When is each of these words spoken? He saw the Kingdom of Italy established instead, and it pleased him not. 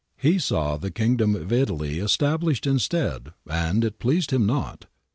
He 0.17 0.39
saw 0.39 0.77
the 0.77 0.89
Kingdom 0.89 1.35
of 1.35 1.53
Italy 1.53 1.99
established 1.99 2.65
instead, 2.65 3.33
and 3.47 3.85
it 3.85 3.99
pleased 3.99 4.31
him 4.33 4.47
not. 4.47 4.87